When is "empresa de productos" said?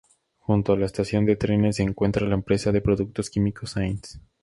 2.33-3.29